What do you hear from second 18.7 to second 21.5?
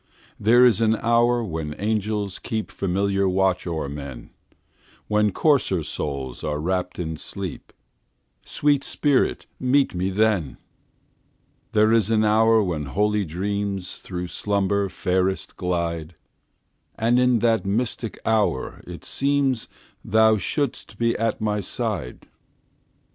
it seemsThou shouldst be by